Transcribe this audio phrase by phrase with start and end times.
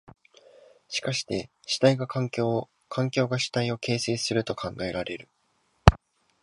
[0.89, 5.29] しかして主体が環境を、環境が主体を形成すると考えられる。